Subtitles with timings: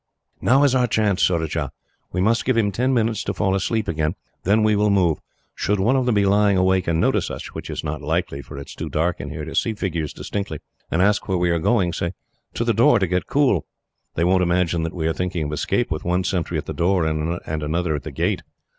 [0.41, 1.69] "Now is our chance, Surajah.
[2.11, 4.15] We must give him ten minutes to fall asleep again.
[4.45, 5.19] Then we will move.
[5.53, 8.57] Should one of them be lying awake, and notice us which is not likely, for
[8.57, 10.57] it is too dark in here to see figures distinctly
[10.89, 12.13] and ask where we are going, say,
[12.55, 13.67] 'To the door, to get cool.'
[14.15, 17.05] They won't imagine that we are thinking of escape, with one sentry at the door,
[17.05, 18.41] and another at the gate."